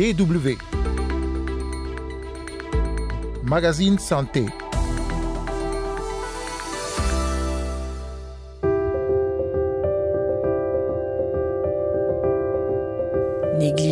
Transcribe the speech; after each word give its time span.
DW. 0.00 0.56
Magazine 3.44 3.98
Santé. 3.98 4.46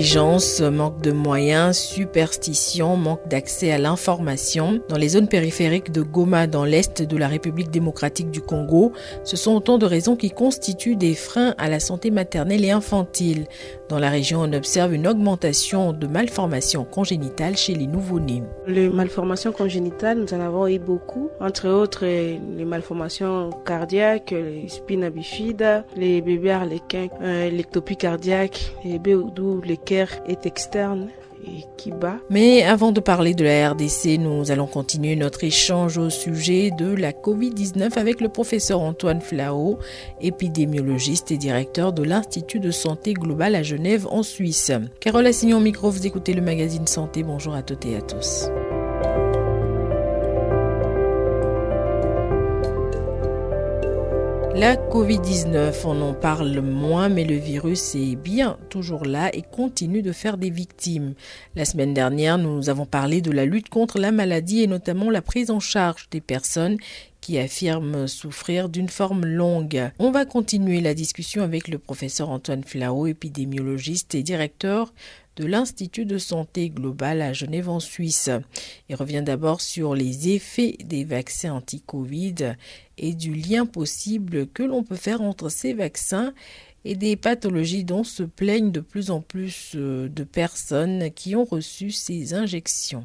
Négligence, 0.08 0.62
manque 0.62 1.02
de 1.02 1.12
moyens, 1.12 1.76
superstition, 1.76 2.96
manque 2.96 3.28
d'accès 3.28 3.72
à 3.72 3.76
l'information. 3.76 4.80
Dans 4.88 4.96
les 4.96 5.10
zones 5.10 5.28
périphériques 5.28 5.92
de 5.92 6.00
Goma, 6.00 6.46
dans 6.46 6.64
l'est 6.64 7.02
de 7.02 7.16
la 7.18 7.28
République 7.28 7.70
démocratique 7.70 8.30
du 8.30 8.40
Congo, 8.40 8.92
ce 9.22 9.36
sont 9.36 9.54
autant 9.54 9.76
de 9.76 9.84
raisons 9.84 10.16
qui 10.16 10.30
constituent 10.30 10.96
des 10.96 11.12
freins 11.12 11.54
à 11.58 11.68
la 11.68 11.78
santé 11.78 12.10
maternelle 12.10 12.64
et 12.64 12.70
infantile. 12.70 13.48
Dans 13.90 13.98
la 13.98 14.08
région, 14.08 14.40
on 14.40 14.52
observe 14.54 14.94
une 14.94 15.06
augmentation 15.06 15.92
de 15.92 16.06
malformations 16.06 16.84
congénitales 16.84 17.58
chez 17.58 17.74
les 17.74 17.86
nouveau-nés. 17.86 18.42
Les 18.66 18.88
malformations 18.88 19.52
congénitales, 19.52 20.20
nous 20.20 20.32
en 20.32 20.40
avons 20.40 20.68
eu 20.68 20.78
beaucoup, 20.78 21.28
entre 21.38 21.68
autres 21.68 22.06
les 22.06 22.64
malformations 22.64 23.50
cardiaques, 23.66 24.30
les 24.30 24.68
spina 24.68 25.10
bifida, 25.10 25.84
les 25.96 26.22
bébés 26.22 26.52
arlequins, 26.52 27.08
euh, 27.20 27.50
l'ectopie 27.50 27.96
cardiaque, 27.96 28.72
les 28.84 28.98
bébés 28.98 29.22
d'où 29.34 29.60
est 30.26 30.46
externe 30.46 31.08
et 31.44 31.64
qui 31.76 31.90
bat. 31.90 32.18
Mais 32.30 32.62
avant 32.62 32.92
de 32.92 33.00
parler 33.00 33.34
de 33.34 33.44
la 33.44 33.70
RDC, 33.70 34.18
nous 34.18 34.50
allons 34.50 34.66
continuer 34.66 35.16
notre 35.16 35.44
échange 35.44 35.98
au 35.98 36.10
sujet 36.10 36.70
de 36.70 36.94
la 36.94 37.12
COVID-19 37.12 37.96
avec 37.96 38.20
le 38.20 38.28
professeur 38.28 38.80
Antoine 38.80 39.20
Flao, 39.20 39.78
épidémiologiste 40.20 41.30
et 41.30 41.36
directeur 41.36 41.92
de 41.92 42.02
l'Institut 42.02 42.60
de 42.60 42.70
santé 42.70 43.14
globale 43.14 43.54
à 43.54 43.62
Genève 43.62 44.06
en 44.10 44.22
Suisse. 44.22 44.72
Carole 45.00 45.26
Assignon 45.26 45.60
micro, 45.60 45.90
vous 45.90 46.06
écoutez 46.06 46.34
le 46.34 46.42
magazine 46.42 46.86
Santé. 46.86 47.22
Bonjour 47.22 47.54
à 47.54 47.62
toutes 47.62 47.86
et 47.86 47.96
à 47.96 48.02
tous. 48.02 48.48
La 54.54 54.74
Covid-19, 54.76 55.82
on 55.84 56.00
en 56.02 56.14
parle 56.14 56.60
moins, 56.60 57.08
mais 57.08 57.24
le 57.24 57.36
virus 57.36 57.94
est 57.94 58.16
bien 58.16 58.58
toujours 58.70 59.04
là 59.04 59.30
et 59.34 59.42
continue 59.42 60.02
de 60.02 60.10
faire 60.10 60.36
des 60.36 60.50
victimes. 60.50 61.14
La 61.54 61.64
semaine 61.64 61.94
dernière, 61.94 62.38
nous 62.38 62.68
avons 62.68 62.86
parlé 62.86 63.20
de 63.20 63.30
la 63.30 63.44
lutte 63.44 63.68
contre 63.68 63.98
la 63.98 64.10
maladie 64.10 64.62
et 64.62 64.66
notamment 64.66 65.10
la 65.10 65.22
prise 65.22 65.50
en 65.50 65.60
charge 65.60 66.08
des 66.10 66.20
personnes 66.20 66.78
qui 67.20 67.38
affirment 67.38 68.08
souffrir 68.08 68.68
d'une 68.68 68.88
forme 68.88 69.26
longue. 69.26 69.90
On 69.98 70.10
va 70.10 70.24
continuer 70.24 70.80
la 70.80 70.94
discussion 70.94 71.42
avec 71.42 71.68
le 71.68 71.78
professeur 71.78 72.30
Antoine 72.30 72.64
Flao, 72.64 73.06
épidémiologiste 73.06 74.14
et 74.14 74.22
directeur 74.22 74.92
de 75.38 75.46
l'Institut 75.46 76.04
de 76.04 76.18
santé 76.18 76.68
globale 76.68 77.22
à 77.22 77.32
Genève 77.32 77.68
en 77.68 77.78
Suisse. 77.78 78.28
Il 78.88 78.96
revient 78.96 79.22
d'abord 79.24 79.60
sur 79.60 79.94
les 79.94 80.34
effets 80.34 80.76
des 80.84 81.04
vaccins 81.04 81.54
anti-Covid 81.54 82.56
et 82.98 83.14
du 83.14 83.32
lien 83.32 83.64
possible 83.64 84.48
que 84.48 84.64
l'on 84.64 84.82
peut 84.82 84.96
faire 84.96 85.22
entre 85.22 85.48
ces 85.48 85.74
vaccins 85.74 86.32
et 86.84 86.96
des 86.96 87.16
pathologies 87.16 87.84
dont 87.84 88.02
se 88.02 88.24
plaignent 88.24 88.72
de 88.72 88.80
plus 88.80 89.10
en 89.10 89.20
plus 89.20 89.74
euh, 89.76 90.08
de 90.08 90.24
personnes 90.24 91.10
qui 91.10 91.36
ont 91.36 91.44
reçu 91.44 91.90
ces 91.90 92.34
injections. 92.34 93.04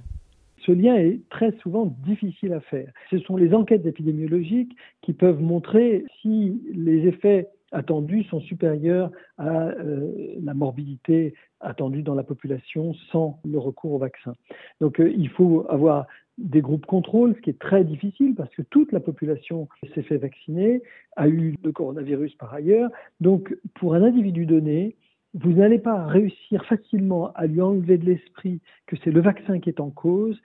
Ce 0.65 0.71
lien 0.71 0.95
est 0.95 1.19
très 1.29 1.51
souvent 1.61 1.93
difficile 2.05 2.53
à 2.53 2.61
faire. 2.61 2.91
Ce 3.11 3.19
sont 3.19 3.35
les 3.35 3.53
enquêtes 3.53 3.85
épidémiologiques 3.85 4.75
qui 5.01 5.13
peuvent 5.13 5.41
montrer 5.41 6.05
si 6.21 6.61
les 6.73 7.05
effets 7.07 7.49
attendus 7.73 8.23
sont 8.25 8.39
supérieurs 8.39 9.11
à 9.37 9.67
euh, 9.67 10.35
la 10.41 10.53
morbidité 10.53 11.33
attendue 11.59 12.03
dans 12.03 12.15
la 12.15 12.23
population 12.23 12.93
sans 13.11 13.39
le 13.45 13.57
recours 13.57 13.93
au 13.93 13.97
vaccin. 13.97 14.33
Donc 14.79 14.99
euh, 14.99 15.11
il 15.15 15.29
faut 15.29 15.65
avoir 15.69 16.07
des 16.37 16.61
groupes 16.61 16.85
contrôle, 16.85 17.35
ce 17.35 17.41
qui 17.41 17.49
est 17.49 17.59
très 17.59 17.83
difficile 17.83 18.33
parce 18.35 18.53
que 18.55 18.63
toute 18.63 18.91
la 18.91 18.99
population 18.99 19.67
s'est 19.93 20.01
fait 20.01 20.17
vacciner, 20.17 20.81
a 21.15 21.27
eu 21.27 21.55
le 21.63 21.71
coronavirus 21.71 22.35
par 22.35 22.53
ailleurs. 22.53 22.89
Donc 23.19 23.55
pour 23.75 23.93
un 23.93 24.03
individu 24.03 24.45
donné, 24.45 24.95
vous 25.33 25.51
n'allez 25.51 25.79
pas 25.79 26.05
réussir 26.05 26.63
facilement 26.65 27.31
à 27.33 27.47
lui 27.47 27.61
enlever 27.61 27.97
de 27.97 28.05
l'esprit 28.05 28.61
que 28.85 28.95
c'est 29.03 29.11
le 29.11 29.21
vaccin 29.21 29.59
qui 29.59 29.69
est 29.69 29.79
en 29.79 29.89
cause 29.89 30.39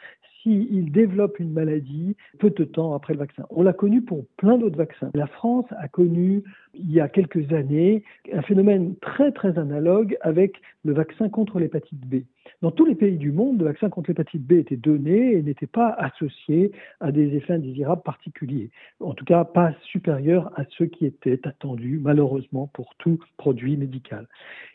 s'il 0.48 0.90
développe 0.92 1.38
une 1.38 1.52
maladie 1.52 2.16
peu 2.38 2.50
de 2.50 2.64
temps 2.64 2.94
après 2.94 3.12
le 3.12 3.18
vaccin. 3.18 3.44
On 3.50 3.62
l'a 3.62 3.72
connu 3.72 4.00
pour 4.02 4.24
plein 4.36 4.56
d'autres 4.56 4.78
vaccins. 4.78 5.10
La 5.14 5.26
France 5.26 5.66
a 5.78 5.88
connu 5.88 6.42
il 6.74 6.90
y 6.90 7.00
a 7.00 7.08
quelques 7.08 7.52
années 7.52 8.02
un 8.32 8.42
phénomène 8.42 8.94
très 8.96 9.32
très 9.32 9.58
analogue 9.58 10.16
avec 10.22 10.56
le 10.84 10.92
vaccin 10.94 11.28
contre 11.28 11.58
l'hépatite 11.58 12.06
B. 12.06 12.22
Dans 12.62 12.70
tous 12.70 12.86
les 12.86 12.94
pays 12.94 13.18
du 13.18 13.30
monde, 13.30 13.58
le 13.58 13.66
vaccin 13.66 13.90
contre 13.90 14.10
l'hépatite 14.10 14.42
B 14.42 14.52
était 14.52 14.76
donné 14.76 15.34
et 15.34 15.42
n'était 15.42 15.66
pas 15.66 15.90
associé 15.90 16.72
à 17.00 17.12
des 17.12 17.36
effets 17.36 17.54
indésirables 17.54 18.02
particuliers. 18.02 18.70
En 19.00 19.12
tout 19.12 19.24
cas, 19.24 19.44
pas 19.44 19.74
supérieurs 19.82 20.50
à 20.58 20.64
ceux 20.76 20.86
qui 20.86 21.04
étaient 21.04 21.40
attendus, 21.46 22.00
malheureusement, 22.02 22.68
pour 22.72 22.94
tout 22.96 23.18
produit 23.36 23.76
médical. 23.76 24.26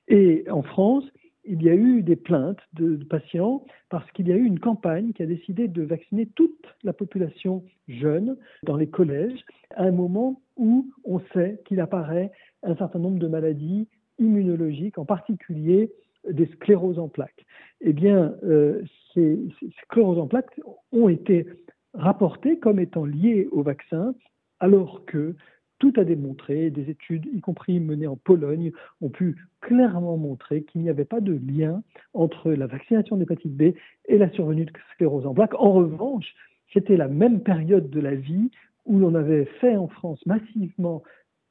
Et 0.07 0.45
en 0.51 0.61
France, 0.61 1.05
il 1.45 1.61
y 1.61 1.69
a 1.69 1.75
eu 1.75 2.03
des 2.03 2.15
plaintes 2.15 2.59
de, 2.73 2.95
patients 3.03 3.65
parce 3.89 4.09
qu'il 4.11 4.27
y 4.27 4.31
a 4.31 4.35
eu 4.35 4.45
une 4.45 4.59
campagne 4.59 5.13
qui 5.13 5.23
a 5.23 5.25
décidé 5.25 5.67
de 5.67 5.83
vacciner 5.83 6.27
toute 6.35 6.65
la 6.83 6.93
population 6.93 7.63
jeune 7.87 8.37
dans 8.63 8.77
les 8.77 8.87
collèges 8.87 9.43
à 9.75 9.83
un 9.83 9.91
moment 9.91 10.41
où 10.55 10.89
on 11.03 11.19
sait 11.33 11.61
qu'il 11.65 11.79
apparaît 11.79 12.31
un 12.63 12.75
certain 12.75 12.99
nombre 12.99 13.19
de 13.19 13.27
maladies 13.27 13.87
immunologiques, 14.19 14.97
en 14.97 15.05
particulier 15.05 15.91
des 16.29 16.45
scléroses 16.45 16.99
en 16.99 17.09
plaques. 17.09 17.45
Eh 17.81 17.91
bien, 17.91 18.35
euh, 18.43 18.81
ces, 19.13 19.39
ces 19.59 19.69
scléroses 19.83 20.19
en 20.19 20.27
plaques 20.27 20.59
ont 20.93 21.09
été 21.09 21.45
rapportées 21.93 22.57
comme 22.59 22.79
étant 22.79 23.05
liées 23.05 23.47
au 23.51 23.61
vaccin, 23.61 24.15
alors 24.59 25.03
que 25.05 25.35
tout 25.83 25.99
a 25.99 26.05
démontré, 26.05 26.69
des 26.69 26.89
études, 26.89 27.25
y 27.33 27.41
compris 27.41 27.81
menées 27.81 28.07
en 28.07 28.15
Pologne, 28.15 28.71
ont 29.01 29.09
pu 29.09 29.35
clairement 29.59 30.15
montrer 30.15 30.63
qu'il 30.63 30.79
n'y 30.79 30.89
avait 30.89 31.03
pas 31.03 31.19
de 31.19 31.37
lien 31.45 31.83
entre 32.13 32.53
la 32.53 32.67
vaccination 32.67 33.17
d'hépatite 33.17 33.53
B 33.53 33.73
et 34.05 34.17
la 34.17 34.29
survenue 34.29 34.63
de 34.63 34.71
sclérose 34.93 35.25
en 35.25 35.33
plaques. 35.33 35.59
En 35.59 35.73
revanche, 35.73 36.33
c'était 36.71 36.95
la 36.95 37.09
même 37.09 37.41
période 37.41 37.89
de 37.89 37.99
la 37.99 38.15
vie 38.15 38.49
où 38.85 38.97
l'on 38.97 39.13
avait 39.13 39.43
fait 39.59 39.75
en 39.75 39.89
France 39.89 40.25
massivement 40.25 41.03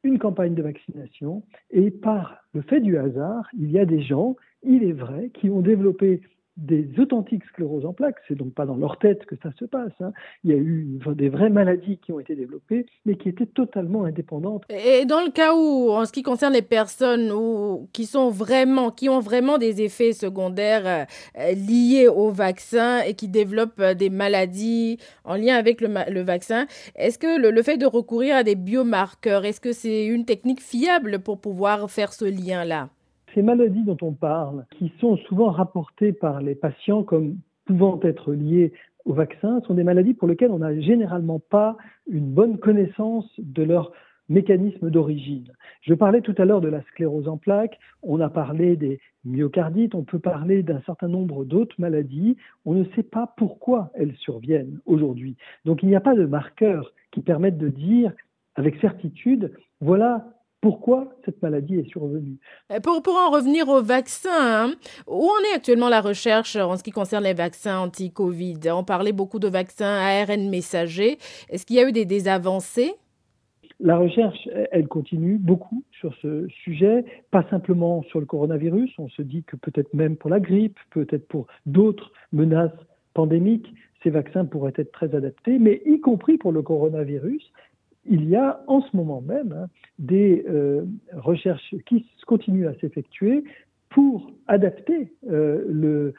une 0.03 0.19
campagne 0.19 0.55
de 0.55 0.63
vaccination 0.63 1.43
et 1.71 1.91
par 1.91 2.39
le 2.55 2.63
fait 2.63 2.81
du 2.81 2.97
hasard, 2.97 3.47
il 3.53 3.71
y 3.71 3.79
a 3.79 3.85
des 3.85 4.01
gens, 4.01 4.37
il 4.63 4.83
est 4.83 4.93
vrai, 4.93 5.31
qui 5.35 5.51
ont 5.51 5.61
développé 5.61 6.23
des 6.57 6.87
authentiques 6.99 7.45
scléroses 7.47 7.87
en 7.87 7.93
plaques, 7.93 8.19
c'est 8.29 8.35
donc 8.35 8.53
pas 8.53 8.67
dans 8.67 8.77
leur 8.77 8.99
tête 8.99 9.25
que 9.25 9.37
ça 9.43 9.51
se 9.59 9.65
passe. 9.65 9.93
Hein. 10.01 10.13
Il 10.45 10.51
y 10.51 10.55
a 10.55 10.57
eu 10.57 10.99
des 11.15 11.31
vraies 11.31 11.49
maladies 11.49 11.99
qui 11.99 12.13
ont 12.13 12.21
été 12.21 12.37
développées, 12.37 12.87
mais 13.07 13.17
qui 13.17 13.29
étaient 13.31 13.47
totalement 13.47 14.05
indépendantes. 14.05 14.65
Et 14.69 15.07
dans 15.07 15.23
le 15.23 15.31
cas 15.31 15.55
où, 15.55 15.91
en 15.91 16.05
ce 16.05 16.13
qui 16.13 16.23
concerne 16.23 16.53
les 16.53 16.63
personnes 16.63 17.33
qui 17.93 18.05
sont 18.05 18.29
vraiment, 18.29 18.91
qui 18.91 19.09
ont 19.09 19.21
vraiment 19.21 19.57
des 19.57 19.83
effets 19.83 20.13
secondaires 20.13 21.07
euh, 21.39 21.53
liés 21.53 22.09
au 22.09 22.31
vaccin 22.31 23.01
et 23.01 23.15
qui 23.15 23.29
développent 23.29 23.81
euh, 23.81 23.95
des 23.95 24.11
maladies 24.11 24.99
en 25.25 25.37
lien 25.37 25.57
avec 25.57 25.81
le, 25.81 26.21
vaccin, 26.23 26.67
est-ce 26.97 27.19
que 27.19 27.41
le, 27.41 27.51
le 27.51 27.63
fait 27.63 27.79
de 27.79 27.87
recourir 27.87 28.37
à 28.37 28.43
des 28.43 28.57
biomarqueurs, 28.57 29.45
est-ce 29.45 29.61
que 29.61 29.73
c'est 29.73 30.07
une 30.07 30.27
technique 30.27 30.61
fiable 30.61 31.21
pour 31.21 31.41
pouvoir 31.41 31.91
faire 31.91 32.13
ce 32.13 32.27
lien-là? 32.27 32.91
Ces 33.35 33.43
maladies 33.43 33.85
dont 33.85 33.97
on 34.03 34.13
parle, 34.13 34.67
qui 34.79 34.93
sont 35.01 35.17
souvent 35.17 35.51
rapportées 35.51 36.13
par 36.13 36.43
les 36.43 36.55
patients 36.55 37.03
comme 37.03 37.37
pouvant 37.65 37.99
être 38.03 38.33
liées 38.33 38.73
au 39.05 39.15
vaccin, 39.15 39.61
sont 39.67 39.75
des 39.75 39.85
maladies 39.85 40.15
pour 40.15 40.29
lesquelles 40.29 40.51
on 40.51 40.59
n'a 40.59 40.79
généralement 40.81 41.39
pas 41.39 41.77
une 42.09 42.31
bonne 42.33 42.59
connaissance 42.59 43.31
de 43.39 43.63
leur 43.63 43.93
mécanisme 44.29 44.91
d'origine. 44.91 45.53
Je 45.83 45.95
parlais 45.95 46.21
tout 46.21 46.35
à 46.39 46.45
l'heure 46.45 46.61
de 46.61 46.69
la 46.69 46.83
sclérose 46.83 47.29
en 47.29 47.37
plaques, 47.37 47.79
on 48.03 48.21
a 48.21 48.29
parlé 48.29 48.77
des 48.77 49.01
myocardites, 49.25 49.95
on 49.95 50.05
peut 50.05 50.19
parler 50.19 50.63
d'un 50.63 50.81
certain 50.83 51.09
nombre 51.09 51.45
d'autres 51.45 51.77
maladies, 51.79 52.37
on 52.65 52.75
ne 52.75 52.85
sait 52.97 53.03
pas 53.03 53.33
pourquoi 53.37 53.91
elles 53.95 54.15
surviennent 54.17 54.79
aujourd'hui. 54.87 55.37
Donc 55.65 55.83
il 55.83 55.89
n'y 55.89 55.97
a 55.97 56.01
pas 56.01 56.15
de 56.15 56.27
marqueurs 56.27 56.93
qui 57.11 57.21
permettent 57.21 57.59
de 57.59 57.69
dire 57.69 58.13
avec 58.55 58.77
certitude, 58.81 59.53
voilà 59.81 60.27
pourquoi 60.63 61.13
cette 61.25 61.43
maladie 61.43 61.75
est 61.75 61.89
survenue? 61.91 62.39
Euh, 62.71 62.81
pour, 62.81 63.03
pour 63.03 63.15
en 63.17 63.31
revenir 63.31 63.69
au 63.69 63.83
vaccin, 63.83 64.31
hein, 64.33 64.73
où 65.09 65.27
en 65.27 65.53
est 65.53 65.57
actuellement 65.57 65.91
la 65.91 66.01
recherche 66.01 66.57
en 66.57 66.77
ce 66.77 66.85
qui 66.85 66.93
concerne 66.93 67.25
les 67.25 67.35
vaccins 67.35 67.81
anti-Covid? 67.81 68.61
On 68.73 68.85
parlait 68.85 69.13
beaucoup 69.13 69.41
de 69.41 69.49
vaccins 69.49 69.93
ARN 69.93 70.49
messagers. 70.49 71.19
Est-ce 71.51 71.67
qu'il 71.67 71.77
y 71.77 71.81
a 71.81 71.89
eu 71.89 71.93
des, 71.93 72.07
des 72.07 72.29
avancées? 72.29 72.95
La 73.81 73.99
recherche, 73.99 74.49
elle 74.71 74.87
continue 74.87 75.37
beaucoup 75.37 75.83
sur 75.99 76.15
ce 76.23 76.47
sujet, 76.63 77.05
pas 77.33 77.45
simplement 77.51 78.05
sur 78.05 78.21
le 78.21 78.27
coronavirus, 78.27 78.93
on 78.99 79.09
se 79.09 79.23
dit 79.23 79.43
que 79.43 79.57
peut-être 79.57 79.93
même 79.93 80.17
pour 80.17 80.31
la 80.31 80.39
grippe, 80.39 80.79
peut-être 80.91 81.27
pour 81.27 81.49
d'autres 81.67 82.13
menaces 82.33 82.71
pandémiques, 83.15 83.67
ces 84.05 84.11
vaccins 84.11 84.45
pourraient 84.45 84.73
être 84.77 84.93
très 84.93 85.13
adaptés, 85.17 85.59
mais 85.59 85.83
y 85.85 86.01
compris 86.01 86.39
pour 86.39 86.53
le 86.53 86.63
coronavirus, 86.63 87.53
il 88.05 88.29
y 88.29 88.37
a 88.37 88.63
en 88.67 88.81
ce 88.83 88.97
moment 88.97 89.21
même 89.21 89.53
hein, 89.53 89.69
des 89.99 90.45
euh, 90.49 90.85
recherches 91.13 91.75
qui 91.87 92.07
continuent 92.27 92.67
à 92.67 92.75
s'effectuer 92.75 93.45
pour 93.91 94.33
adapter 94.49 95.13
euh, 95.31 95.65
le, 95.69 96.15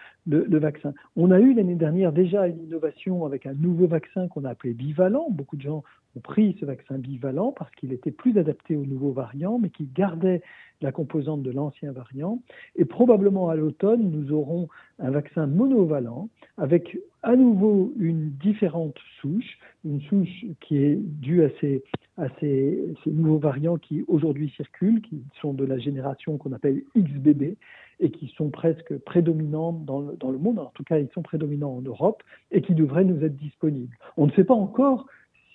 vaccin. 0.60 0.94
On 1.16 1.32
a 1.32 1.40
eu 1.40 1.54
l'année 1.54 1.76
dernière 1.76 2.14
déjà 2.14 2.48
une 2.48 2.64
innovation 2.64 3.26
avec 3.26 3.46
un 3.48 3.54
nouveau 3.54 3.88
vaccin 3.88 4.28
qu'on 4.28 4.46
a 4.46 4.52
appelé 4.52 4.74
bivalent. 4.74 5.28
Beaucoup 5.32 5.58
de 5.58 5.64
gens 5.64 5.84
ont 6.16 6.20
pris 6.20 6.56
ce 6.60 6.66
vaccin 6.66 7.00
bivalent 7.00 7.52
parce 7.52 7.72
qu'il 7.72 7.92
était 7.92 8.12
plus 8.12 8.38
adapté 8.38 8.76
au 8.76 8.86
nouveau 8.86 9.12
variant, 9.12 9.58
mais 9.58 9.70
qui 9.70 9.86
gardait 9.86 10.42
la 10.84 10.92
composante 10.92 11.42
de 11.42 11.52
l'ancien 11.52 11.92
variant. 11.92 12.40
Et 12.76 12.86
probablement 12.86 13.50
à 13.50 13.56
l'automne, 13.56 14.12
nous 14.12 14.32
aurons 14.32 14.68
un 15.00 15.10
vaccin 15.10 15.48
monovalent 15.48 16.30
avec 16.58 16.98
à 17.24 17.36
nouveau 17.36 17.94
une 17.98 18.30
différente 18.32 18.98
souche, 19.20 19.58
une 19.86 20.02
souche 20.02 20.46
qui 20.62 20.78
est 20.78 20.96
due 20.96 21.44
à 21.44 21.50
ces, 21.60 21.84
à 22.18 22.28
ces, 22.40 22.94
nouveaux 23.08 23.40
variants 23.40 23.78
qui 23.78 24.04
aujourd'hui 24.08 24.54
circulent, 24.56 25.02
qui 25.02 25.24
sont 25.42 25.54
de 25.54 25.66
la 25.66 25.80
génération 25.80 26.38
qu'on 26.38 26.52
appelle 26.52 26.84
XBB 26.96 27.56
et 28.00 28.12
qui 28.12 28.28
sont 28.36 28.50
presque 28.50 28.98
prédominants 29.00 29.72
dans 29.72 30.02
dans 30.02 30.32
le 30.32 30.38
monde, 30.38 30.60
en 30.60 30.72
tout 30.74 30.84
cas 30.84 31.00
ils 31.00 31.10
sont 31.14 31.22
prédominants 31.22 31.78
en 31.78 31.82
Europe 31.82 32.22
et 32.52 32.62
qui 32.62 32.74
devraient 32.74 33.06
nous 33.06 33.24
être 33.24 33.38
disponibles. 33.38 33.96
On 34.18 34.28
ne 34.28 34.32
sait 34.32 34.44
pas 34.44 34.54
encore 34.54 35.08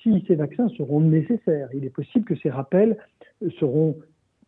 si 0.02 0.24
ces 0.26 0.36
vaccins 0.36 0.68
seront 0.70 1.00
nécessaires. 1.00 1.68
Il 1.74 1.84
est 1.84 1.90
possible 1.90 2.24
que 2.24 2.36
ces 2.36 2.50
rappels 2.50 2.96
seront 3.58 3.96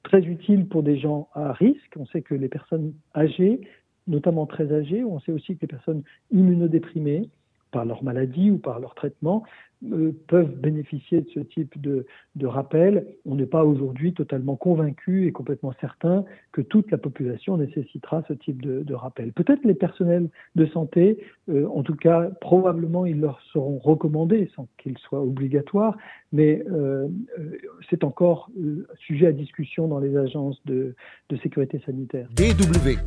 très 0.02 0.22
utiles 0.22 0.66
pour 0.66 0.82
des 0.82 0.98
gens 0.98 1.28
à 1.34 1.52
risque. 1.52 1.94
On 1.98 2.06
sait 2.06 2.22
que 2.22 2.34
les 2.34 2.48
personnes 2.48 2.94
âgées, 3.14 3.60
notamment 4.06 4.46
très 4.46 4.72
âgées, 4.72 5.04
on 5.04 5.20
sait 5.20 5.32
aussi 5.32 5.56
que 5.56 5.62
les 5.62 5.68
personnes 5.68 6.02
immunodéprimées, 6.30 7.28
par 7.70 7.84
leur 7.84 8.02
maladie 8.02 8.50
ou 8.50 8.58
par 8.58 8.80
leur 8.80 8.94
traitement, 8.94 9.44
euh, 9.92 10.12
peuvent 10.28 10.54
bénéficier 10.56 11.22
de 11.22 11.28
ce 11.32 11.40
type 11.40 11.80
de, 11.80 12.04
de 12.36 12.46
rappel. 12.46 13.06
On 13.24 13.36
n'est 13.36 13.46
pas 13.46 13.64
aujourd'hui 13.64 14.12
totalement 14.12 14.54
convaincu 14.54 15.26
et 15.26 15.32
complètement 15.32 15.72
certain 15.80 16.26
que 16.52 16.60
toute 16.60 16.90
la 16.90 16.98
population 16.98 17.56
nécessitera 17.56 18.22
ce 18.28 18.34
type 18.34 18.60
de, 18.60 18.82
de 18.82 18.94
rappel. 18.94 19.32
Peut-être 19.32 19.64
les 19.64 19.72
personnels 19.72 20.28
de 20.54 20.66
santé, 20.66 21.24
euh, 21.48 21.66
en 21.68 21.82
tout 21.82 21.96
cas, 21.96 22.28
probablement 22.42 23.06
ils 23.06 23.18
leur 23.18 23.40
seront 23.54 23.78
recommandés 23.78 24.50
sans 24.54 24.68
qu'ils 24.76 24.98
soient 24.98 25.22
obligatoires, 25.22 25.96
mais 26.30 26.62
euh, 26.70 27.08
euh 27.38 27.56
c'est 27.88 28.04
encore 28.04 28.50
sujet 28.98 29.28
à 29.28 29.32
discussion 29.32 29.88
dans 29.88 29.98
les 29.98 30.16
agences 30.16 30.60
de, 30.66 30.94
de 31.30 31.36
sécurité 31.38 31.80
sanitaire. 31.86 32.28
DW. 32.36 32.98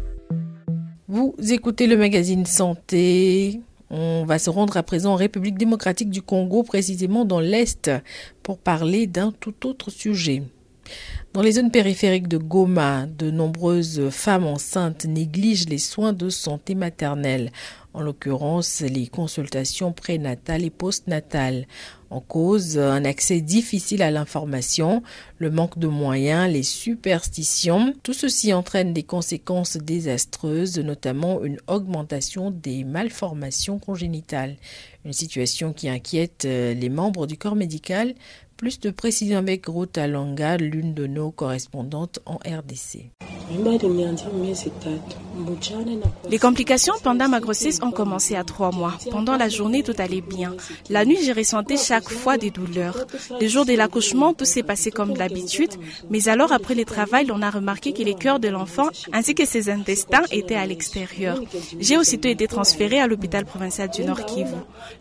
Vous 1.07 1.35
écoutez 1.53 1.85
le 1.85 1.97
magazine 1.97 2.45
Santé. 2.45 3.61
On 3.95 4.25
va 4.25 4.39
se 4.39 4.49
rendre 4.49 4.75
à 4.75 4.81
présent 4.81 5.13
en 5.13 5.15
République 5.15 5.55
démocratique 5.55 6.09
du 6.09 6.23
Congo, 6.23 6.63
précisément 6.63 7.25
dans 7.25 7.39
l'Est, 7.39 7.91
pour 8.41 8.57
parler 8.57 9.05
d'un 9.05 9.31
tout 9.31 9.67
autre 9.67 9.91
sujet. 9.91 10.41
Dans 11.33 11.43
les 11.43 11.51
zones 11.51 11.69
périphériques 11.69 12.27
de 12.27 12.39
Goma, 12.39 13.05
de 13.05 13.29
nombreuses 13.29 14.09
femmes 14.09 14.47
enceintes 14.47 15.05
négligent 15.05 15.69
les 15.69 15.77
soins 15.77 16.11
de 16.11 16.29
santé 16.29 16.73
maternelle 16.73 17.51
en 17.93 18.01
l'occurrence 18.01 18.81
les 18.81 19.05
consultations 19.05 19.93
prénatales 19.93 20.63
et 20.63 20.71
postnatales. 20.71 21.67
En 22.13 22.19
cause, 22.19 22.77
un 22.77 23.05
accès 23.05 23.41
difficile 23.41 24.03
à 24.03 24.11
l'information, 24.11 25.01
le 25.39 25.49
manque 25.49 25.79
de 25.79 25.87
moyens, 25.87 26.47
les 26.47 26.61
superstitions. 26.61 27.95
Tout 28.03 28.13
ceci 28.13 28.53
entraîne 28.53 28.93
des 28.93 29.01
conséquences 29.01 29.77
désastreuses, 29.77 30.77
notamment 30.77 31.43
une 31.43 31.57
augmentation 31.65 32.51
des 32.51 32.83
malformations 32.83 33.79
congénitales. 33.79 34.57
Une 35.05 35.13
situation 35.13 35.73
qui 35.73 35.89
inquiète 35.89 36.45
euh, 36.45 36.75
les 36.75 36.89
membres 36.89 37.25
du 37.25 37.35
corps 37.35 37.55
médical. 37.55 38.13
Plus 38.63 38.79
de 38.79 38.91
précision 38.91 39.39
avec 39.39 39.65
Ruta 39.67 40.07
Langa, 40.07 40.55
l'une 40.55 40.93
de 40.93 41.05
nos 41.05 41.31
correspondantes 41.31 42.19
en 42.25 42.35
RDC. 42.35 43.11
Les 46.29 46.39
complications 46.39 46.93
pendant 47.03 47.27
ma 47.27 47.39
grossesse 47.39 47.81
ont 47.81 47.91
commencé 47.91 48.35
à 48.35 48.43
trois 48.43 48.71
mois. 48.71 48.93
Pendant 49.11 49.35
la 49.35 49.49
journée, 49.49 49.83
tout 49.83 49.93
allait 49.97 50.21
bien. 50.21 50.55
La 50.89 51.03
nuit, 51.03 51.17
j'ai 51.21 51.33
ressenti 51.33 51.77
chaque 51.77 52.09
fois 52.09 52.37
des 52.37 52.51
douleurs. 52.51 53.05
Le 53.41 53.47
jour 53.47 53.65
de 53.65 53.73
l'accouchement, 53.73 54.33
tout 54.33 54.45
s'est 54.45 54.63
passé 54.63 54.91
comme 54.91 55.13
d'habitude. 55.13 55.71
Mais 56.09 56.29
alors, 56.29 56.53
après 56.53 56.75
le 56.75 56.85
travail, 56.85 57.27
on 57.31 57.41
a 57.41 57.49
remarqué 57.49 57.91
que 57.91 58.01
les 58.01 58.15
cœurs 58.15 58.39
de 58.39 58.47
l'enfant 58.47 58.87
ainsi 59.11 59.35
que 59.35 59.45
ses 59.45 59.69
intestins 59.69 60.23
étaient 60.31 60.55
à 60.55 60.65
l'extérieur. 60.65 61.39
J'ai 61.79 61.97
aussitôt 61.97 62.29
été 62.29 62.47
transférée 62.47 63.01
à 63.01 63.07
l'hôpital 63.07 63.45
provincial 63.45 63.89
du 63.89 64.03
Nord 64.05 64.25
Kivu. 64.25 64.55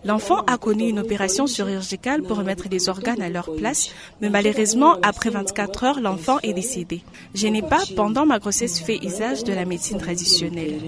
L'enfant 0.05 0.41
a 0.47 0.59
connu 0.59 0.89
une 0.89 0.99
opération 0.99 1.47
chirurgicale 1.47 2.23
pour 2.23 2.39
remettre 2.39 2.67
les 2.71 2.89
organes 2.89 3.23
à 3.23 3.29
leur 3.29 3.52
place, 3.53 3.91
mais 4.21 4.31
malheureusement, 4.31 4.97
après 5.03 5.31
24 5.31 5.85
heures, 5.85 6.01
l'enfant 6.01 6.39
est 6.43 6.53
décédé. 6.53 7.03
Je 7.35 7.47
n'ai 7.49 7.63
pas, 7.63 7.83
pendant 7.97 8.27
ma 8.27 8.39
grossesse, 8.39 8.81
fait 8.81 8.99
usage 9.03 9.45
de 9.45 9.53
la 9.53 9.65
médecine 9.65 9.99
traditionnelle. 9.99 10.81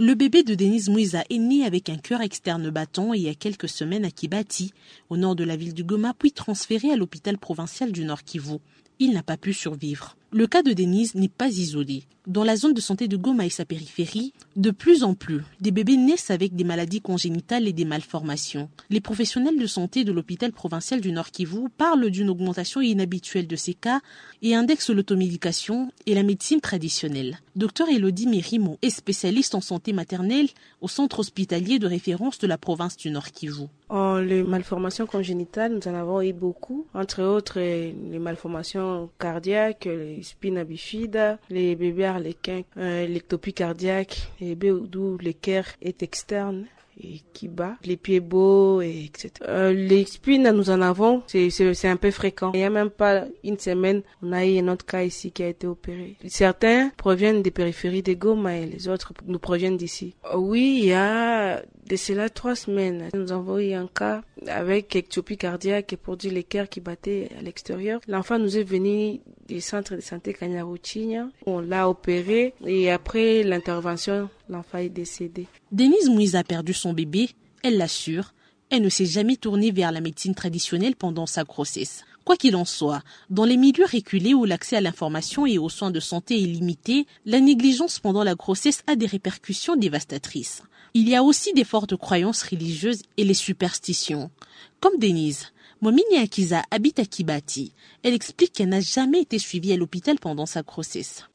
Le 0.00 0.14
bébé 0.14 0.42
de 0.44 0.54
Denise 0.54 0.88
Mouiza 0.88 1.24
est 1.28 1.38
né 1.38 1.64
avec 1.64 1.88
un 1.88 1.96
cœur 1.96 2.20
externe 2.20 2.70
battant 2.70 3.14
il 3.14 3.22
y 3.22 3.28
a 3.28 3.34
quelques 3.34 3.68
semaines 3.68 4.04
à 4.04 4.10
Kibati, 4.10 4.72
au 5.10 5.16
nord 5.16 5.34
de 5.34 5.44
la 5.44 5.56
ville 5.56 5.74
du 5.74 5.82
Goma, 5.82 6.14
puis 6.16 6.32
transféré 6.32 6.92
à 6.92 6.96
l'hôpital 6.96 7.36
provincial 7.38 7.90
du 7.90 8.04
Nord 8.04 8.22
Kivu. 8.22 8.58
Il 9.00 9.12
n'a 9.12 9.22
pas 9.22 9.36
pu 9.36 9.52
survivre. 9.52 10.17
Le 10.30 10.46
cas 10.46 10.62
de 10.62 10.74
Denise 10.74 11.14
n'est 11.14 11.30
pas 11.30 11.48
isolé. 11.48 12.04
Dans 12.26 12.44
la 12.44 12.56
zone 12.56 12.74
de 12.74 12.80
santé 12.82 13.08
de 13.08 13.16
Goma 13.16 13.46
et 13.46 13.48
sa 13.48 13.64
périphérie, 13.64 14.34
de 14.54 14.70
plus 14.70 15.02
en 15.02 15.14
plus, 15.14 15.40
des 15.62 15.70
bébés 15.70 15.96
naissent 15.96 16.30
avec 16.30 16.54
des 16.54 16.64
maladies 16.64 17.00
congénitales 17.00 17.66
et 17.66 17.72
des 17.72 17.86
malformations. 17.86 18.68
Les 18.90 19.00
professionnels 19.00 19.58
de 19.58 19.66
santé 19.66 20.04
de 20.04 20.12
l'hôpital 20.12 20.52
provincial 20.52 21.00
du 21.00 21.10
Nord 21.10 21.30
Kivu 21.30 21.70
parlent 21.78 22.10
d'une 22.10 22.28
augmentation 22.28 22.82
inhabituelle 22.82 23.46
de 23.46 23.56
ces 23.56 23.72
cas 23.72 24.02
et 24.42 24.54
indexent 24.54 24.90
l'automédication 24.90 25.90
et 26.04 26.14
la 26.14 26.22
médecine 26.22 26.60
traditionnelle. 26.60 27.38
Docteur 27.56 27.88
Elodie 27.88 28.26
Mérimo 28.26 28.76
est 28.82 28.90
spécialiste 28.90 29.54
en 29.54 29.62
santé 29.62 29.94
maternelle 29.94 30.48
au 30.82 30.88
centre 30.88 31.20
hospitalier 31.20 31.78
de 31.78 31.86
référence 31.86 32.38
de 32.38 32.46
la 32.46 32.58
province 32.58 32.98
du 32.98 33.10
Nord 33.10 33.32
Kivu. 33.32 33.68
En 33.88 34.18
les 34.18 34.42
malformations 34.42 35.06
congénitales, 35.06 35.72
nous 35.72 35.90
en 35.90 35.94
avons 35.94 36.20
eu 36.20 36.34
beaucoup, 36.34 36.86
entre 36.92 37.22
autres 37.22 37.58
les 37.58 38.18
malformations 38.18 39.08
cardiaques, 39.18 39.86
les 39.86 40.17
spina 40.22 40.64
bifida, 40.64 41.38
les 41.50 41.74
bébés 41.76 42.04
arlequins, 42.04 42.62
euh, 42.76 43.06
l'ectopie 43.06 43.52
cardiaque, 43.52 44.30
les 44.40 44.54
bébés 44.54 44.78
l'équerre 45.20 45.66
est 45.82 46.02
externe 46.02 46.66
et 47.00 47.20
qui 47.32 47.48
bat, 47.48 47.76
les 47.84 47.96
pieds 47.96 48.20
beaux, 48.20 48.80
et 48.80 49.04
etc. 49.04 49.30
Euh, 49.46 49.72
les 49.72 50.04
spines, 50.04 50.50
nous 50.50 50.70
en 50.70 50.80
avons, 50.80 51.22
c'est 51.26 51.84
un 51.84 51.96
peu 51.96 52.10
fréquent. 52.10 52.50
Il 52.54 52.58
n'y 52.58 52.64
a 52.64 52.70
même 52.70 52.90
pas 52.90 53.24
une 53.44 53.58
semaine, 53.58 54.02
on 54.22 54.32
a 54.32 54.44
eu 54.44 54.58
un 54.58 54.68
autre 54.68 54.84
cas 54.84 55.02
ici 55.02 55.30
qui 55.30 55.42
a 55.42 55.48
été 55.48 55.66
opéré. 55.66 56.16
Certains 56.26 56.90
proviennent 56.96 57.42
des 57.42 57.50
périphéries 57.50 58.02
de 58.02 58.14
Goma 58.14 58.56
et 58.56 58.66
les 58.66 58.88
autres 58.88 59.12
nous 59.26 59.38
proviennent 59.38 59.76
d'ici. 59.76 60.14
Oui, 60.34 60.80
il 60.82 60.88
y 60.88 60.92
a 60.92 61.62
de 61.86 61.96
cela 61.96 62.28
trois 62.28 62.54
semaines, 62.54 63.08
nous 63.14 63.32
avons 63.32 63.58
eu 63.58 63.72
un 63.72 63.88
cas 63.88 64.22
avec 64.48 64.94
ectopie 64.96 65.36
cardiaque 65.36 65.92
et 65.92 65.96
produit 65.96 66.30
l'équerre 66.30 66.68
qui 66.68 66.80
battait 66.80 67.30
à 67.38 67.42
l'extérieur. 67.42 68.00
L'enfant 68.08 68.38
nous 68.38 68.56
est 68.56 68.64
venu 68.64 69.20
du 69.48 69.60
centre 69.60 69.94
de 69.96 70.00
santé 70.00 70.32
Kanyaruchinya. 70.34 71.28
On 71.46 71.60
l'a 71.60 71.88
opéré 71.88 72.54
et 72.66 72.90
après 72.90 73.42
l'intervention, 73.42 74.28
l'enfant 74.48 74.78
est 74.78 74.88
décédé. 74.88 75.46
Denise 75.72 76.08
Mouise 76.08 76.36
a 76.36 76.44
perdu 76.44 76.72
son 76.72 76.92
bébé, 76.92 77.30
elle 77.62 77.76
l'assure. 77.76 78.34
Elle 78.70 78.82
ne 78.82 78.90
s'est 78.90 79.06
jamais 79.06 79.36
tournée 79.36 79.70
vers 79.70 79.92
la 79.92 80.02
médecine 80.02 80.34
traditionnelle 80.34 80.94
pendant 80.94 81.24
sa 81.24 81.44
grossesse. 81.44 82.04
Quoi 82.24 82.36
qu'il 82.36 82.56
en 82.56 82.66
soit, 82.66 83.00
dans 83.30 83.46
les 83.46 83.56
milieux 83.56 83.86
reculés 83.90 84.34
où 84.34 84.44
l'accès 84.44 84.76
à 84.76 84.82
l'information 84.82 85.46
et 85.46 85.56
aux 85.56 85.70
soins 85.70 85.90
de 85.90 86.00
santé 86.00 86.34
est 86.34 86.46
limité, 86.46 87.06
la 87.24 87.40
négligence 87.40 88.00
pendant 88.00 88.22
la 88.22 88.34
grossesse 88.34 88.82
a 88.86 88.96
des 88.96 89.06
répercussions 89.06 89.76
dévastatrices. 89.76 90.62
Il 91.00 91.08
y 91.08 91.14
a 91.14 91.22
aussi 91.22 91.52
des 91.52 91.62
fortes 91.62 91.94
croyances 91.94 92.42
religieuses 92.42 93.02
et 93.16 93.22
les 93.22 93.32
superstitions. 93.32 94.32
Comme 94.80 94.98
Denise, 94.98 95.52
Momini 95.80 96.16
Akiza 96.16 96.64
habite 96.72 96.98
à 96.98 97.04
Kibati. 97.04 97.72
Elle 98.02 98.14
explique 98.14 98.52
qu'elle 98.52 98.70
n'a 98.70 98.80
jamais 98.80 99.20
été 99.20 99.38
suivie 99.38 99.72
à 99.72 99.76
l'hôpital 99.76 100.18
pendant 100.18 100.44
sa 100.44 100.62
grossesse. 100.62 101.28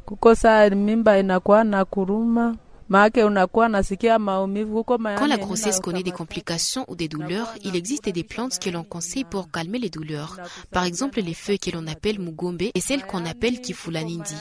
Quand 2.90 3.10
la 5.28 5.38
grossesse 5.38 5.80
connaît 5.80 6.04
des 6.04 6.12
complications 6.12 6.86
ou 6.88 6.96
des 6.96 7.08
douleurs, 7.08 7.54
il 7.64 7.76
existe 7.76 8.10
des 8.10 8.24
plantes 8.24 8.60
que 8.60 8.70
l'on 8.70 8.84
conseille 8.84 9.24
pour 9.24 9.50
calmer 9.50 9.80
les 9.80 9.90
douleurs. 9.90 10.38
Par 10.72 10.84
exemple, 10.84 11.22
les 11.22 11.34
feuilles 11.34 11.60
que 11.60 11.72
l'on 11.72 11.88
appelle 11.88 12.20
mugombe 12.20 12.62
et 12.62 12.82
celles 12.82 13.06
qu'on 13.06 13.26
appelle 13.26 13.62
kifulanindi. 13.62 14.36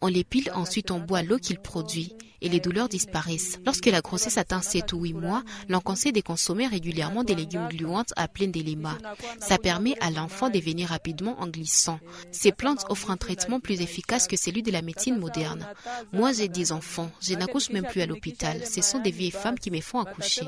On 0.00 0.08
les 0.08 0.24
pile, 0.24 0.50
ensuite 0.54 0.90
on 0.90 1.00
boit 1.00 1.22
l'eau 1.22 1.38
qu'il 1.38 1.58
produit 1.58 2.14
et 2.40 2.48
les 2.48 2.60
douleurs 2.60 2.88
disparaissent. 2.88 3.58
Lorsque 3.64 3.86
la 3.86 4.00
grossesse 4.00 4.38
atteint 4.38 4.60
7 4.60 4.92
ou 4.92 5.02
8 5.02 5.14
mois, 5.14 5.42
l'on 5.68 5.80
conseille 5.80 6.12
de 6.12 6.20
consommer 6.20 6.66
régulièrement 6.66 7.24
des 7.24 7.34
légumes 7.34 7.68
gluantes 7.68 8.12
appelés 8.16 8.46
des 8.48 8.62
lémas. 8.62 8.98
Ça 9.40 9.58
permet 9.58 9.96
à 10.00 10.10
l'enfant 10.10 10.50
de 10.50 10.58
venir 10.58 10.88
rapidement 10.88 11.40
en 11.40 11.46
glissant. 11.48 11.98
Ces 12.30 12.52
plantes 12.52 12.84
offrent 12.88 13.10
un 13.10 13.16
traitement 13.16 13.60
plus 13.60 13.80
efficace 13.80 14.26
que 14.26 14.36
celui 14.36 14.62
de 14.62 14.70
la 14.70 14.82
médecine 14.82 15.18
moderne. 15.18 15.66
Moi, 16.12 16.32
j'ai 16.32 16.48
des 16.48 16.72
enfants. 16.72 17.10
Je 17.20 17.34
n'accouche 17.34 17.70
même 17.70 17.85
plus 17.88 18.00
à 18.00 18.06
l'hôpital. 18.06 18.64
Ce 18.66 18.82
sont 18.82 18.98
des 18.98 19.10
vieilles 19.10 19.30
femmes 19.30 19.58
qui 19.58 19.70
me 19.70 19.80
font 19.80 20.00
accoucher. 20.00 20.42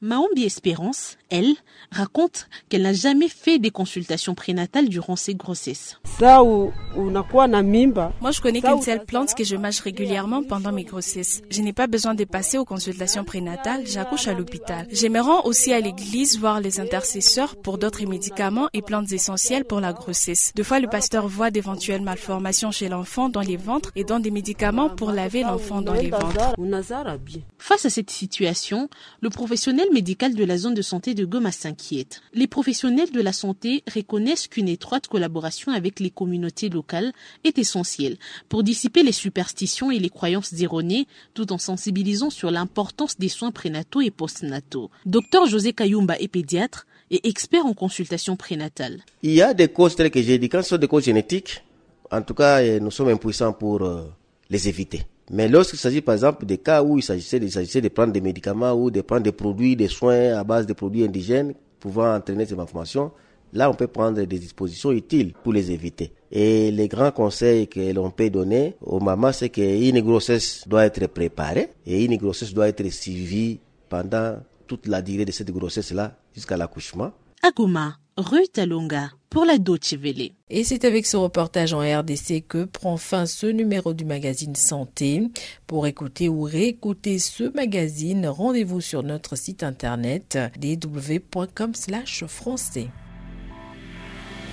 Maombi 0.00 0.44
Espérance, 0.44 1.16
elle, 1.30 1.54
raconte 1.90 2.48
qu'elle 2.68 2.82
n'a 2.82 2.92
jamais 2.92 3.28
fait 3.28 3.58
des 3.58 3.70
consultations 3.70 4.34
prénatales 4.34 4.88
durant 4.88 5.16
ses 5.16 5.34
grossesses. 5.34 5.98
Moi, 8.20 8.30
je 8.30 8.40
connais 8.40 8.60
qu'une 8.60 8.82
seule 8.82 9.04
plante 9.04 9.34
que 9.34 9.44
je 9.44 9.56
mâche 9.56 9.80
régulièrement 9.80 10.42
pendant 10.42 10.72
mes 10.72 10.84
grossesses. 10.84 11.42
Je 11.50 11.62
n'ai 11.62 11.72
pas 11.72 11.86
besoin 11.86 12.14
de 12.14 12.24
passer 12.24 12.58
aux 12.58 12.64
consultations 12.64 13.24
prénatales, 13.24 13.86
j'accouche 13.86 14.28
à 14.28 14.34
l'hôpital. 14.34 14.86
Je 14.90 15.06
me 15.06 15.20
rends 15.20 15.44
aussi 15.44 15.72
à 15.72 15.80
l'église 15.80 16.38
voir 16.38 16.60
les 16.60 16.80
intercesseurs 16.80 17.56
pour 17.56 17.78
d'autres 17.78 18.04
médicaments 18.06 18.68
et 18.72 18.82
plantes 18.82 19.12
essentielles 19.12 19.64
pour 19.64 19.80
la 19.80 19.92
grossesse. 19.92 20.52
Deux 20.54 20.62
fois, 20.62 20.80
le 20.80 20.88
pasteur 20.88 21.28
voit 21.28 21.50
d'éventuelles 21.50 22.02
malformations 22.02 22.70
chez 22.70 22.88
l'enfant 22.88 23.28
dans 23.28 23.40
les 23.40 23.56
ventres 23.56 23.90
et 23.96 24.04
donne 24.04 24.22
des 24.22 24.30
médicaments 24.30 24.88
pour 24.88 25.09
laver 25.12 25.42
l'enfant 25.42 25.82
dans 25.82 25.94
les 25.94 26.10
ventres. 26.10 26.54
Face 27.58 27.84
à 27.84 27.90
cette 27.90 28.10
situation, 28.10 28.88
le 29.20 29.30
professionnel 29.30 29.88
médical 29.92 30.34
de 30.34 30.44
la 30.44 30.58
zone 30.58 30.74
de 30.74 30.82
santé 30.82 31.14
de 31.14 31.24
Goma 31.24 31.52
s'inquiète. 31.52 32.22
Les 32.32 32.46
professionnels 32.46 33.10
de 33.10 33.20
la 33.20 33.32
santé 33.32 33.82
reconnaissent 33.92 34.48
qu'une 34.48 34.68
étroite 34.68 35.06
collaboration 35.06 35.72
avec 35.72 36.00
les 36.00 36.10
communautés 36.10 36.68
locales 36.68 37.12
est 37.44 37.58
essentielle 37.58 38.16
pour 38.48 38.62
dissiper 38.62 39.02
les 39.02 39.12
superstitions 39.12 39.90
et 39.90 39.98
les 39.98 40.10
croyances 40.10 40.52
erronées 40.60 41.06
tout 41.34 41.52
en 41.52 41.58
sensibilisant 41.58 42.30
sur 42.30 42.50
l'importance 42.50 43.18
des 43.18 43.28
soins 43.28 43.52
prénataux 43.52 44.00
et 44.00 44.10
postnataux. 44.10 44.90
Docteur 45.06 45.46
José 45.46 45.72
Kayumba 45.72 46.16
est 46.18 46.28
pédiatre 46.28 46.86
et 47.10 47.28
expert 47.28 47.66
en 47.66 47.74
consultation 47.74 48.36
prénatale. 48.36 49.00
Il 49.22 49.32
y 49.32 49.42
a 49.42 49.54
des 49.54 49.68
causes 49.68 49.96
telles 49.96 50.10
que 50.10 50.22
j'ai 50.22 50.38
dit, 50.38 50.48
quand 50.48 50.62
ce 50.62 50.70
sont 50.70 50.76
des 50.76 50.88
causes 50.88 51.04
génétiques, 51.04 51.62
en 52.10 52.22
tout 52.22 52.34
cas, 52.34 52.62
nous 52.80 52.90
sommes 52.90 53.08
impuissants 53.08 53.52
pour 53.52 53.82
euh, 53.82 54.02
les 54.50 54.68
éviter. 54.68 55.02
Mais 55.30 55.48
lorsqu'il 55.48 55.78
s'agit 55.78 56.00
par 56.00 56.14
exemple 56.14 56.44
des 56.44 56.58
cas 56.58 56.82
où 56.82 56.98
il 56.98 57.02
s'agissait 57.02 57.38
de, 57.38 57.46
de 57.80 57.88
prendre 57.88 58.12
des 58.12 58.20
médicaments 58.20 58.72
ou 58.72 58.90
de 58.90 59.00
prendre 59.00 59.22
des 59.22 59.32
produits, 59.32 59.76
des 59.76 59.86
soins 59.88 60.36
à 60.36 60.42
base 60.42 60.66
de 60.66 60.72
produits 60.72 61.04
indigènes 61.04 61.54
pouvant 61.78 62.14
entraîner 62.14 62.44
ces 62.46 62.56
malformations, 62.56 63.12
là 63.52 63.70
on 63.70 63.74
peut 63.74 63.86
prendre 63.86 64.20
des 64.22 64.38
dispositions 64.38 64.90
utiles 64.90 65.32
pour 65.44 65.52
les 65.52 65.70
éviter. 65.70 66.12
Et 66.32 66.72
les 66.72 66.88
grands 66.88 67.12
conseils 67.12 67.68
que 67.68 67.92
l'on 67.92 68.10
peut 68.10 68.28
donner 68.28 68.74
aux 68.80 69.00
mamans, 69.00 69.32
c'est 69.32 69.50
qu'une 69.50 70.00
grossesse 70.00 70.66
doit 70.66 70.84
être 70.86 71.06
préparée 71.06 71.70
et 71.86 72.04
une 72.04 72.16
grossesse 72.16 72.52
doit 72.52 72.68
être 72.68 72.88
suivie 72.90 73.60
pendant 73.88 74.36
toute 74.66 74.86
la 74.88 75.00
durée 75.00 75.24
de 75.24 75.32
cette 75.32 75.50
grossesse-là 75.50 76.16
jusqu'à 76.34 76.56
l'accouchement. 76.56 77.12
Ruth 78.20 78.58
Alonga 78.58 79.10
pour 79.30 79.44
la 79.44 79.54
Welle. 79.54 80.30
Et 80.50 80.64
c'est 80.64 80.84
avec 80.84 81.06
ce 81.06 81.16
reportage 81.16 81.72
en 81.72 81.80
RDC 81.80 82.44
que 82.46 82.64
prend 82.64 82.96
fin 82.96 83.26
ce 83.26 83.46
numéro 83.46 83.94
du 83.94 84.04
magazine 84.04 84.56
Santé. 84.56 85.22
Pour 85.66 85.86
écouter 85.86 86.28
ou 86.28 86.42
réécouter 86.42 87.18
ce 87.18 87.44
magazine, 87.54 88.26
rendez-vous 88.26 88.82
sur 88.82 89.02
notre 89.02 89.36
site 89.36 89.62
internet 89.62 90.38
dw.com/français. 90.58 92.88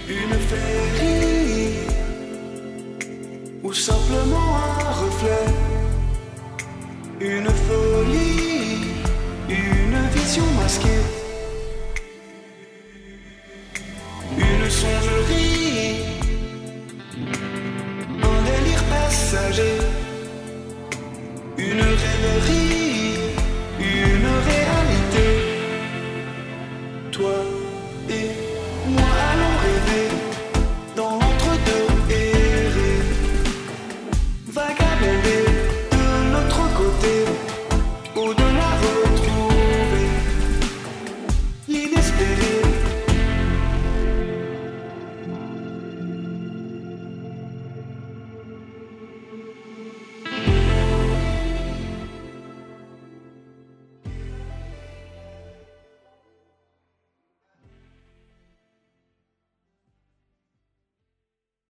Une 0.08 0.34
féerie 0.34 1.74
ou 3.64 3.74
simplement 3.74 4.56
un 4.56 4.92
reflet, 4.92 5.48
une 7.20 7.50
folie, 7.50 8.78
une 9.50 10.08
vision 10.14 10.46
masquée. 10.56 11.17
Une 21.58 21.82
rêverie, 21.82 22.77